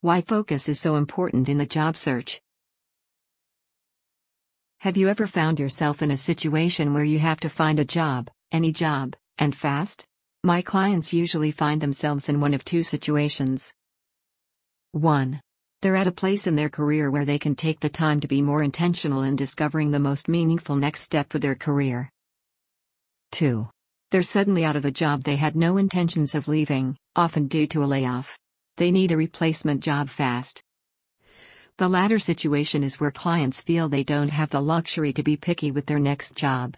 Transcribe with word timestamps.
Why 0.00 0.20
focus 0.20 0.68
is 0.68 0.78
so 0.78 0.94
important 0.94 1.48
in 1.48 1.58
the 1.58 1.66
job 1.66 1.96
search. 1.96 2.40
Have 4.82 4.96
you 4.96 5.08
ever 5.08 5.26
found 5.26 5.58
yourself 5.58 6.02
in 6.02 6.12
a 6.12 6.16
situation 6.16 6.94
where 6.94 7.02
you 7.02 7.18
have 7.18 7.40
to 7.40 7.50
find 7.50 7.80
a 7.80 7.84
job, 7.84 8.30
any 8.52 8.70
job, 8.70 9.16
and 9.38 9.56
fast? 9.56 10.06
My 10.44 10.62
clients 10.62 11.12
usually 11.12 11.50
find 11.50 11.80
themselves 11.80 12.28
in 12.28 12.40
one 12.40 12.54
of 12.54 12.64
two 12.64 12.84
situations. 12.84 13.74
1. 14.92 15.40
They're 15.82 15.96
at 15.96 16.06
a 16.06 16.12
place 16.12 16.46
in 16.46 16.54
their 16.54 16.68
career 16.68 17.10
where 17.10 17.24
they 17.24 17.40
can 17.40 17.56
take 17.56 17.80
the 17.80 17.88
time 17.88 18.20
to 18.20 18.28
be 18.28 18.40
more 18.40 18.62
intentional 18.62 19.24
in 19.24 19.34
discovering 19.34 19.90
the 19.90 19.98
most 19.98 20.28
meaningful 20.28 20.76
next 20.76 21.00
step 21.00 21.32
for 21.32 21.40
their 21.40 21.56
career. 21.56 22.08
2. 23.32 23.68
They're 24.12 24.22
suddenly 24.22 24.64
out 24.64 24.76
of 24.76 24.84
a 24.84 24.92
job 24.92 25.24
they 25.24 25.34
had 25.34 25.56
no 25.56 25.76
intentions 25.76 26.36
of 26.36 26.46
leaving, 26.46 26.96
often 27.16 27.48
due 27.48 27.66
to 27.66 27.82
a 27.82 27.86
layoff. 27.86 28.38
They 28.78 28.92
need 28.92 29.10
a 29.10 29.16
replacement 29.16 29.82
job 29.82 30.08
fast. 30.08 30.62
The 31.78 31.88
latter 31.88 32.20
situation 32.20 32.84
is 32.84 33.00
where 33.00 33.10
clients 33.10 33.60
feel 33.60 33.88
they 33.88 34.04
don't 34.04 34.28
have 34.28 34.50
the 34.50 34.60
luxury 34.60 35.12
to 35.14 35.22
be 35.24 35.36
picky 35.36 35.72
with 35.72 35.86
their 35.86 35.98
next 35.98 36.36
job. 36.36 36.76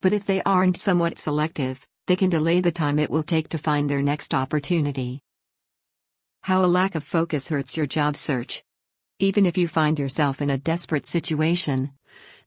But 0.00 0.14
if 0.14 0.24
they 0.24 0.42
aren't 0.44 0.78
somewhat 0.78 1.18
selective, 1.18 1.86
they 2.06 2.16
can 2.16 2.30
delay 2.30 2.60
the 2.60 2.72
time 2.72 2.98
it 2.98 3.10
will 3.10 3.22
take 3.22 3.50
to 3.50 3.58
find 3.58 3.88
their 3.88 4.00
next 4.00 4.32
opportunity. 4.32 5.20
How 6.42 6.64
a 6.64 6.72
lack 6.80 6.94
of 6.94 7.04
focus 7.04 7.48
hurts 7.48 7.76
your 7.76 7.86
job 7.86 8.16
search. 8.16 8.64
Even 9.18 9.44
if 9.44 9.58
you 9.58 9.68
find 9.68 9.98
yourself 9.98 10.40
in 10.40 10.48
a 10.48 10.56
desperate 10.56 11.06
situation, 11.06 11.92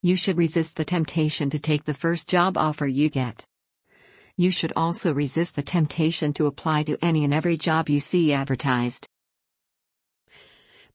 you 0.02 0.16
should 0.16 0.38
resist 0.38 0.78
the 0.78 0.86
temptation 0.86 1.52
to 1.52 1.60
take 1.60 1.86
the 1.86 1.94
first 1.94 2.28
job 2.28 2.58
offer 2.58 2.88
you 2.88 3.12
get 3.12 3.47
you 4.38 4.52
should 4.52 4.72
also 4.76 5.14
resist 5.14 5.56
the 5.56 5.64
temptation 5.64 6.32
to 6.32 6.46
apply 6.46 6.84
to 6.84 6.98
any 7.02 7.24
and 7.24 7.34
every 7.34 7.58
job 7.58 7.90
you 7.90 8.00
see 8.00 8.32
advertised. 8.32 9.08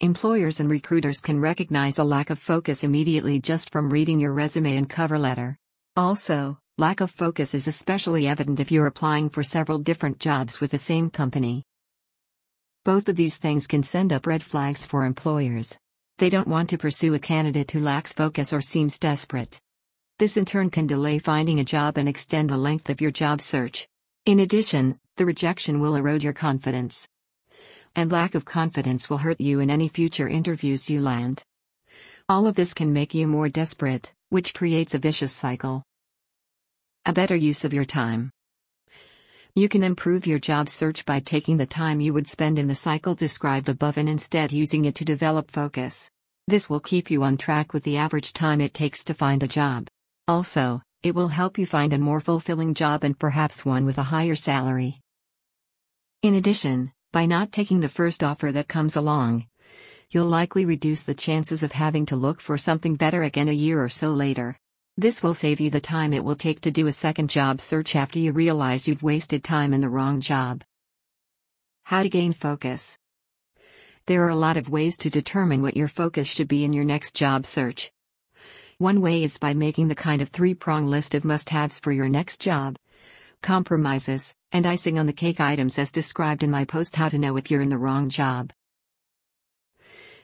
Employers 0.00 0.58
and 0.58 0.70
recruiters 0.70 1.20
can 1.20 1.38
recognize 1.38 1.98
a 1.98 2.04
lack 2.04 2.30
of 2.30 2.38
focus 2.38 2.82
immediately 2.82 3.40
just 3.40 3.70
from 3.70 3.90
reading 3.90 4.18
your 4.18 4.32
resume 4.32 4.76
and 4.76 4.90
cover 4.90 5.18
letter. 5.18 5.56
Also, 5.96 6.58
lack 6.76 7.00
of 7.00 7.10
focus 7.10 7.54
is 7.54 7.68
especially 7.68 8.26
evident 8.26 8.58
if 8.58 8.72
you're 8.72 8.88
applying 8.88 9.30
for 9.30 9.44
several 9.44 9.78
different 9.78 10.18
jobs 10.18 10.60
with 10.60 10.72
the 10.72 10.78
same 10.78 11.08
company. 11.08 11.62
Both 12.84 13.08
of 13.08 13.14
these 13.14 13.36
things 13.36 13.68
can 13.68 13.84
send 13.84 14.12
up 14.12 14.26
red 14.26 14.42
flags 14.42 14.84
for 14.84 15.04
employers. 15.04 15.78
They 16.18 16.28
don't 16.28 16.48
want 16.48 16.70
to 16.70 16.78
pursue 16.78 17.14
a 17.14 17.20
candidate 17.20 17.70
who 17.70 17.78
lacks 17.78 18.12
focus 18.12 18.52
or 18.52 18.60
seems 18.60 18.98
desperate. 18.98 19.60
This 20.22 20.36
in 20.36 20.44
turn 20.44 20.70
can 20.70 20.86
delay 20.86 21.18
finding 21.18 21.58
a 21.58 21.64
job 21.64 21.98
and 21.98 22.08
extend 22.08 22.48
the 22.48 22.56
length 22.56 22.88
of 22.90 23.00
your 23.00 23.10
job 23.10 23.40
search. 23.40 23.88
In 24.24 24.38
addition, 24.38 25.00
the 25.16 25.26
rejection 25.26 25.80
will 25.80 25.96
erode 25.96 26.22
your 26.22 26.32
confidence. 26.32 27.08
And 27.96 28.12
lack 28.12 28.36
of 28.36 28.44
confidence 28.44 29.10
will 29.10 29.18
hurt 29.18 29.40
you 29.40 29.58
in 29.58 29.68
any 29.68 29.88
future 29.88 30.28
interviews 30.28 30.88
you 30.88 31.00
land. 31.00 31.42
All 32.28 32.46
of 32.46 32.54
this 32.54 32.72
can 32.72 32.92
make 32.92 33.14
you 33.14 33.26
more 33.26 33.48
desperate, 33.48 34.12
which 34.28 34.54
creates 34.54 34.94
a 34.94 35.00
vicious 35.00 35.32
cycle. 35.32 35.82
A 37.04 37.12
better 37.12 37.34
use 37.34 37.64
of 37.64 37.74
your 37.74 37.84
time. 37.84 38.30
You 39.56 39.68
can 39.68 39.82
improve 39.82 40.24
your 40.24 40.38
job 40.38 40.68
search 40.68 41.04
by 41.04 41.18
taking 41.18 41.56
the 41.56 41.66
time 41.66 42.00
you 42.00 42.14
would 42.14 42.28
spend 42.28 42.60
in 42.60 42.68
the 42.68 42.76
cycle 42.76 43.16
described 43.16 43.68
above 43.68 43.98
and 43.98 44.08
instead 44.08 44.52
using 44.52 44.84
it 44.84 44.94
to 44.94 45.04
develop 45.04 45.50
focus. 45.50 46.12
This 46.46 46.70
will 46.70 46.78
keep 46.78 47.10
you 47.10 47.24
on 47.24 47.38
track 47.38 47.72
with 47.72 47.82
the 47.82 47.96
average 47.96 48.32
time 48.32 48.60
it 48.60 48.72
takes 48.72 49.02
to 49.02 49.14
find 49.14 49.42
a 49.42 49.48
job. 49.48 49.88
Also, 50.28 50.82
it 51.02 51.14
will 51.16 51.28
help 51.28 51.58
you 51.58 51.66
find 51.66 51.92
a 51.92 51.98
more 51.98 52.20
fulfilling 52.20 52.74
job 52.74 53.02
and 53.02 53.18
perhaps 53.18 53.64
one 53.64 53.84
with 53.84 53.98
a 53.98 54.04
higher 54.04 54.36
salary. 54.36 55.00
In 56.22 56.34
addition, 56.34 56.92
by 57.10 57.26
not 57.26 57.50
taking 57.50 57.80
the 57.80 57.88
first 57.88 58.22
offer 58.22 58.52
that 58.52 58.68
comes 58.68 58.94
along, 58.94 59.46
you'll 60.10 60.26
likely 60.26 60.64
reduce 60.64 61.02
the 61.02 61.14
chances 61.14 61.64
of 61.64 61.72
having 61.72 62.06
to 62.06 62.16
look 62.16 62.40
for 62.40 62.56
something 62.56 62.94
better 62.94 63.24
again 63.24 63.48
a 63.48 63.52
year 63.52 63.82
or 63.82 63.88
so 63.88 64.10
later. 64.10 64.56
This 64.96 65.22
will 65.22 65.34
save 65.34 65.58
you 65.58 65.70
the 65.70 65.80
time 65.80 66.12
it 66.12 66.22
will 66.22 66.36
take 66.36 66.60
to 66.60 66.70
do 66.70 66.86
a 66.86 66.92
second 66.92 67.28
job 67.28 67.60
search 67.60 67.96
after 67.96 68.20
you 68.20 68.30
realize 68.30 68.86
you've 68.86 69.02
wasted 69.02 69.42
time 69.42 69.72
in 69.72 69.80
the 69.80 69.88
wrong 69.88 70.20
job. 70.20 70.62
How 71.84 72.04
to 72.04 72.08
gain 72.08 72.32
focus. 72.32 72.96
There 74.06 74.24
are 74.24 74.28
a 74.28 74.36
lot 74.36 74.56
of 74.56 74.68
ways 74.68 74.96
to 74.98 75.10
determine 75.10 75.62
what 75.62 75.76
your 75.76 75.88
focus 75.88 76.28
should 76.28 76.48
be 76.48 76.62
in 76.62 76.72
your 76.72 76.84
next 76.84 77.16
job 77.16 77.44
search. 77.44 77.90
One 78.82 79.00
way 79.00 79.22
is 79.22 79.38
by 79.38 79.54
making 79.54 79.86
the 79.86 79.94
kind 79.94 80.20
of 80.20 80.30
three 80.30 80.54
prong 80.54 80.88
list 80.88 81.14
of 81.14 81.24
must 81.24 81.50
haves 81.50 81.78
for 81.78 81.92
your 81.92 82.08
next 82.08 82.40
job. 82.40 82.76
Compromises, 83.40 84.34
and 84.50 84.66
icing 84.66 84.98
on 84.98 85.06
the 85.06 85.12
cake 85.12 85.38
items 85.40 85.78
as 85.78 85.92
described 85.92 86.42
in 86.42 86.50
my 86.50 86.64
post 86.64 86.96
How 86.96 87.08
to 87.08 87.16
Know 87.16 87.36
If 87.36 87.48
You're 87.48 87.62
in 87.62 87.68
the 87.68 87.78
Wrong 87.78 88.08
Job. 88.08 88.52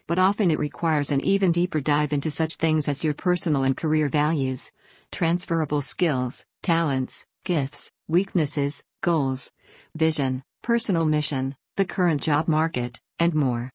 But 0.09 0.19
often 0.19 0.51
it 0.51 0.59
requires 0.59 1.13
an 1.13 1.21
even 1.21 1.53
deeper 1.53 1.81
dive 1.81 2.13
into 2.13 2.33
such 2.33 2.57
things 2.57 2.89
as 2.89 3.05
your 3.05 3.15
personal 3.15 3.63
and 3.63 3.77
career 3.77 4.09
values, 4.09 4.73
transferable 5.13 5.81
skills, 5.81 6.45
talents, 6.61 7.27
gifts, 7.45 7.93
weaknesses, 8.09 8.83
goals, 9.03 9.53
vision, 9.95 10.43
personal 10.63 11.05
mission, 11.05 11.55
the 11.77 11.85
current 11.85 12.23
job 12.23 12.49
market, 12.49 12.99
and 13.21 13.37
more. 13.37 13.71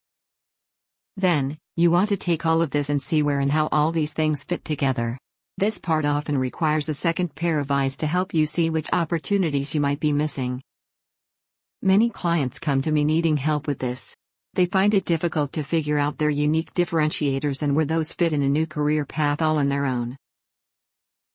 Then, 1.16 1.58
you 1.76 1.90
want 1.90 2.10
to 2.10 2.18
take 2.18 2.46
all 2.46 2.62
of 2.62 2.70
this 2.70 2.92
and 2.92 3.02
see 3.02 3.24
where 3.24 3.40
and 3.40 3.52
how 3.52 3.68
all 3.72 3.92
these 3.92 4.14
things 4.14 4.44
fit 4.44 4.64
together. 4.64 5.18
This 5.58 5.80
part 5.80 6.06
often 6.06 6.38
requires 6.38 6.88
a 6.88 6.94
second 6.94 7.34
pair 7.34 7.58
of 7.58 7.72
eyes 7.72 7.98
to 7.98 8.06
help 8.06 8.32
you 8.32 8.46
see 8.46 8.70
which 8.70 8.94
opportunities 8.94 9.74
you 9.74 9.82
might 9.82 10.00
be 10.00 10.14
missing. 10.14 10.62
Many 11.82 12.12
clients 12.12 12.60
come 12.60 12.84
to 12.84 12.92
me 12.92 13.04
needing 13.04 13.38
help 13.38 13.66
with 13.66 13.80
this. 13.80 14.16
They 14.54 14.68
find 14.68 14.94
it 14.94 15.06
difficult 15.06 15.52
to 15.54 15.64
figure 15.64 15.98
out 15.98 16.20
their 16.20 16.30
unique 16.30 16.76
differentiators 16.76 17.64
and 17.64 17.76
where 17.76 17.86
those 17.86 18.14
fit 18.14 18.34
in 18.34 18.44
a 18.44 18.50
new 18.50 18.68
career 18.68 19.04
path 19.04 19.42
all 19.42 19.58
on 19.58 19.68
their 19.68 19.88
own. 19.88 20.16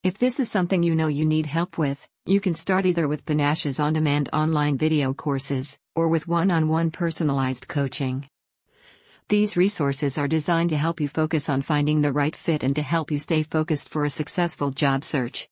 If 0.05 0.19
this 0.19 0.39
is 0.39 0.49
something 0.49 0.85
you 0.85 0.95
know 0.95 1.09
you 1.09 1.25
need 1.25 1.47
help 1.47 1.79
with, 1.79 2.07
you 2.27 2.41
can 2.41 2.55
start 2.55 2.87
either 2.87 3.09
with 3.09 3.27
paNASH's 3.27 3.81
on 3.81 3.95
demand 3.95 4.29
online 4.33 4.79
video 4.79 5.15
courses, 5.15 5.77
or 5.97 6.07
with 6.07 6.29
one 6.29 6.53
on 6.53 6.69
one 6.69 6.93
personalized 6.93 7.67
coaching. 7.67 8.29
These 9.29 9.59
resources 9.59 10.17
are 10.17 10.27
designed 10.27 10.71
to 10.71 10.77
help 10.79 11.01
you 11.01 11.09
focus 11.09 11.51
on 11.51 11.61
finding 11.61 12.01
the 12.01 12.15
right 12.15 12.35
fit 12.35 12.63
and 12.63 12.75
to 12.77 12.81
help 12.81 13.11
you 13.11 13.19
stay 13.19 13.43
focused 13.43 13.91
for 13.91 14.07
a 14.07 14.11
successful 14.11 14.71
job 14.71 15.05
search. 15.05 15.51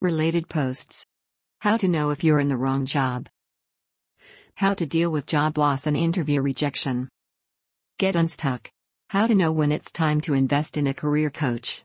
Related 0.00 0.48
posts 0.48 1.04
How 1.62 1.76
to 1.76 1.88
know 1.88 2.10
if 2.10 2.22
you're 2.22 2.38
in 2.38 2.46
the 2.46 2.56
wrong 2.56 2.86
job. 2.86 3.28
How 4.54 4.74
to 4.74 4.86
deal 4.86 5.10
with 5.10 5.26
job 5.26 5.58
loss 5.58 5.88
and 5.88 5.96
interview 5.96 6.40
rejection. 6.40 7.08
Get 7.98 8.14
unstuck. 8.14 8.70
How 9.10 9.26
to 9.26 9.34
know 9.34 9.50
when 9.50 9.72
it's 9.72 9.90
time 9.90 10.20
to 10.20 10.34
invest 10.34 10.76
in 10.76 10.86
a 10.86 10.94
career 10.94 11.30
coach. 11.30 11.82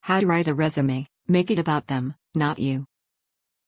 How 0.00 0.20
to 0.20 0.26
write 0.26 0.48
a 0.48 0.54
resume, 0.54 1.06
make 1.28 1.50
it 1.50 1.58
about 1.58 1.88
them, 1.88 2.14
not 2.34 2.58
you. 2.58 2.86